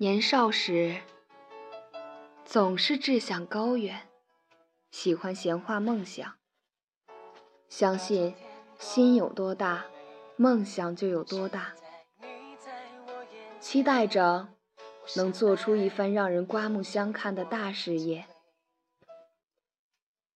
[0.00, 1.00] 年少时，
[2.44, 4.08] 总是志向高远，
[4.92, 6.36] 喜欢闲话梦想。
[7.68, 8.36] 相信
[8.78, 9.86] 心有多大，
[10.36, 11.72] 梦想就有多大。
[13.58, 14.46] 期待着
[15.16, 18.24] 能做出一番让人刮目相看的大事业。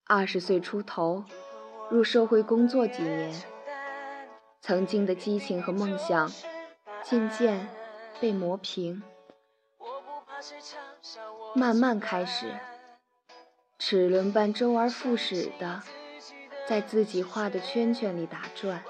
[0.06, 1.24] 二十岁出头，
[1.88, 3.32] 入社会工作几年，
[4.60, 6.32] 曾经的激情和梦想
[7.04, 7.68] 渐渐
[8.20, 9.00] 被磨平。
[11.54, 12.58] 慢慢开始，
[13.78, 15.82] 齿轮般周而复始的
[16.66, 18.82] 在自己画的圈圈里打转，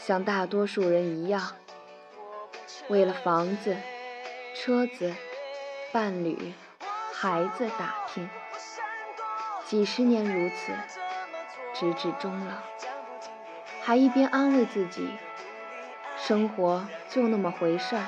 [0.00, 1.54] 像大多数人一样，
[2.88, 3.76] 为了房子、
[4.54, 5.14] 车子、
[5.92, 6.54] 伴侣、
[7.12, 8.28] 孩子打拼，
[9.64, 10.72] 几十年如此，
[11.74, 12.54] 直至终老，
[13.82, 15.08] 还一边安慰自己，
[16.16, 18.06] 生活就那么回事儿。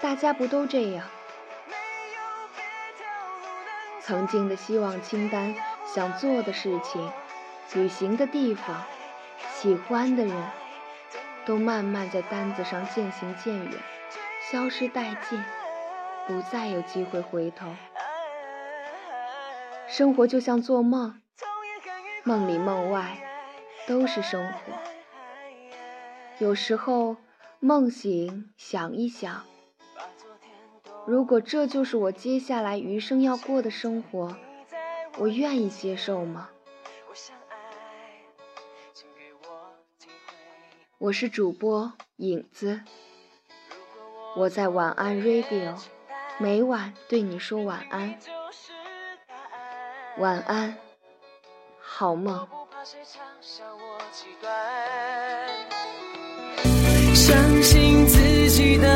[0.00, 1.06] 大家不都这样？
[4.00, 7.10] 曾经的希望清单、想做的事情、
[7.74, 8.84] 旅行的地方、
[9.54, 10.50] 喜欢的人，
[11.44, 13.72] 都慢慢在单子上渐行渐远，
[14.50, 15.42] 消失殆尽，
[16.28, 17.74] 不再有机会回头。
[19.88, 21.20] 生活就像做梦，
[22.22, 23.18] 梦里梦外
[23.88, 24.72] 都是生活。
[26.38, 27.16] 有时候
[27.58, 29.44] 梦醒，想一想。
[31.06, 34.36] 如果这就是我接下来余生要过的生活，
[35.18, 36.48] 我愿意接受吗？
[40.98, 42.80] 我是主播影子，
[44.36, 45.76] 我在晚安 Radio，
[46.38, 48.18] 每晚对你说晚安，
[50.18, 50.76] 晚安，
[51.78, 52.48] 好梦。
[57.14, 58.88] 相信自己的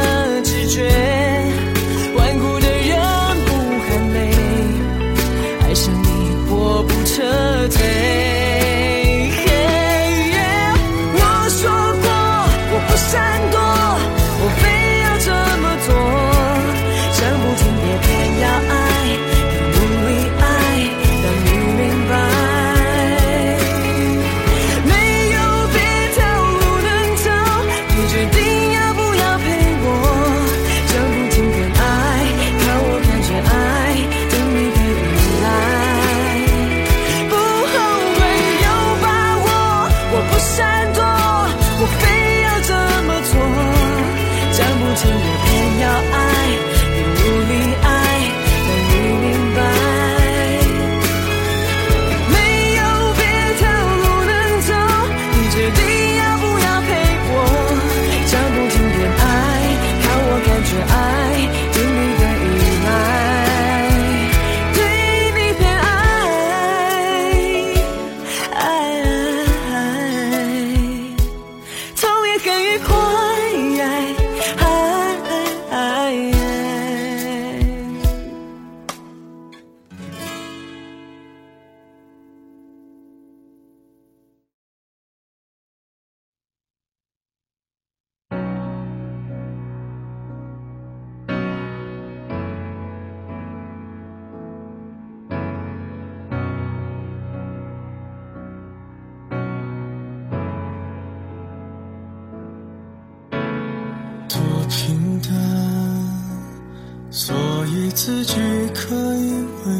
[107.12, 107.34] 所
[107.66, 108.34] 以自己
[108.72, 109.32] 可以
[109.66, 109.72] 为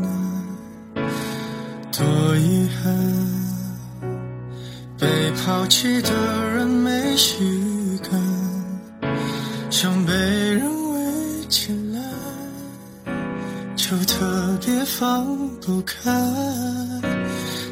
[0.00, 1.04] 难，
[1.92, 2.90] 多遗憾，
[4.98, 6.10] 被抛弃的
[6.54, 8.18] 人没预感，
[9.70, 10.64] 想被人
[10.94, 12.00] 围起来，
[13.76, 15.26] 就特别放
[15.60, 16.10] 不开，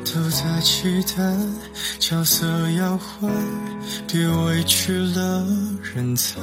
[0.05, 1.35] 都在期待
[1.99, 3.33] 角色要换，
[4.07, 5.47] 别委屈了
[5.95, 6.39] 人才。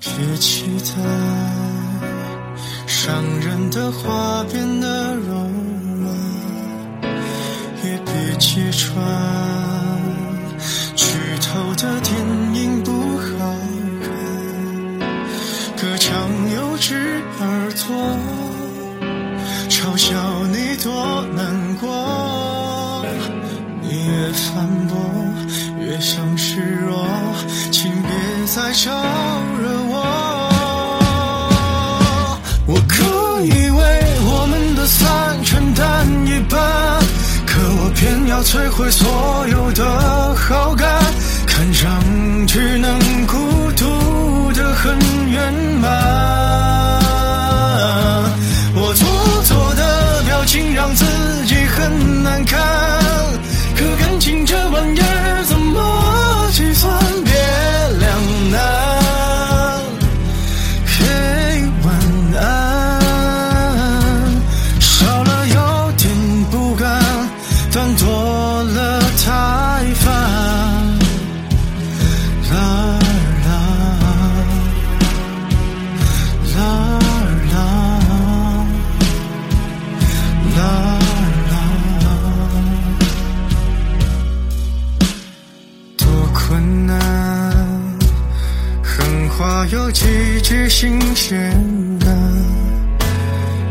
[0.00, 0.08] 别
[0.38, 0.96] 期待
[2.86, 5.34] 伤人的话变得柔
[6.00, 6.16] 软，
[7.84, 8.96] 也别揭穿
[10.96, 11.04] 剧
[11.42, 12.14] 透的电
[12.54, 13.54] 影不好
[14.00, 14.08] 看。
[15.76, 16.10] 隔墙
[16.54, 18.18] 有只耳朵
[19.68, 20.16] 嘲笑
[20.46, 23.04] 你多难过，
[23.82, 24.96] 你越反驳
[25.78, 27.06] 越像示弱，
[27.70, 28.10] 请别
[28.46, 28.90] 再找
[38.42, 40.88] 摧毁所有的好感
[41.46, 43.36] 看上去能孤
[43.72, 44.96] 独的很
[45.30, 46.29] 圆满。
[80.60, 81.56] 打扰
[85.96, 86.98] 多困难
[88.82, 90.04] 狠话有几
[90.42, 91.50] 句新鲜
[91.98, 92.14] 感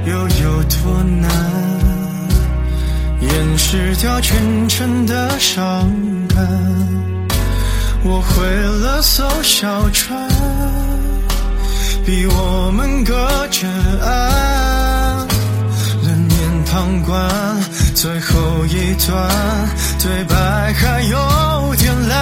[0.04, 1.30] 又有多难
[3.22, 5.88] 掩饰掉全城的伤
[6.28, 6.48] 感
[8.04, 8.48] 我毁
[8.82, 10.28] 了艘小船
[12.04, 13.68] 逼我们隔着
[14.02, 14.59] 岸
[16.72, 17.28] 旁观
[17.96, 19.30] 最后一段
[20.02, 22.20] 对白还有点烂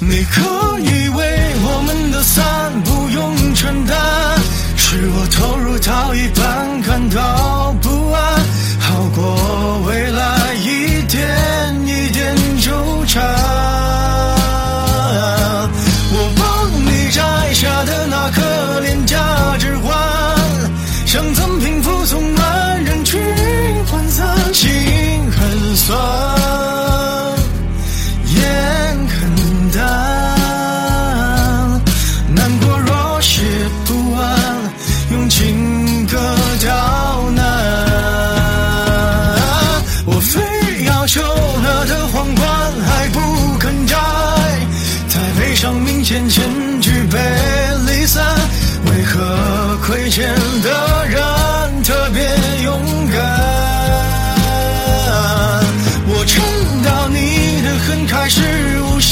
[0.00, 0.40] 你可
[0.80, 3.96] 以为我们的散不用承担
[4.76, 7.95] 是我投入到一半感到不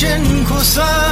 [0.04, 1.03] 变扩散。